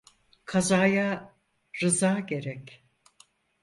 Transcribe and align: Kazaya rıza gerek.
Kazaya 0.45 1.35
rıza 1.81 2.19
gerek. 2.19 2.83